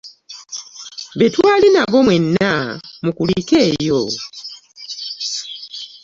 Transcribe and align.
Be 1.17 1.25
twali 1.33 1.67
nabo 1.75 1.97
mwenna 2.05 2.51
mukulikeeyo. 3.03 4.01